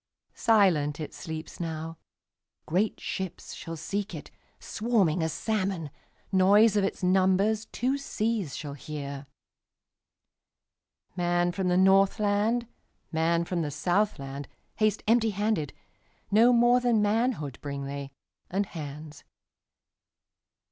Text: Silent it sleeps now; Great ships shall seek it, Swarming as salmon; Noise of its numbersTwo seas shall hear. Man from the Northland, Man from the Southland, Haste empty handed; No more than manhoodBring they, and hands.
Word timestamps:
Silent 0.33 0.99
it 0.99 1.13
sleeps 1.13 1.59
now; 1.59 1.95
Great 2.65 2.99
ships 2.99 3.53
shall 3.53 3.77
seek 3.77 4.15
it, 4.15 4.31
Swarming 4.59 5.21
as 5.21 5.31
salmon; 5.31 5.91
Noise 6.31 6.75
of 6.75 6.83
its 6.83 7.03
numbersTwo 7.03 7.99
seas 7.99 8.55
shall 8.55 8.73
hear. 8.73 9.27
Man 11.15 11.51
from 11.51 11.67
the 11.67 11.77
Northland, 11.77 12.65
Man 13.11 13.45
from 13.45 13.61
the 13.61 13.69
Southland, 13.69 14.47
Haste 14.77 15.03
empty 15.07 15.29
handed; 15.29 15.71
No 16.31 16.51
more 16.51 16.79
than 16.79 17.03
manhoodBring 17.03 17.85
they, 17.85 18.11
and 18.49 18.65
hands. 18.65 19.23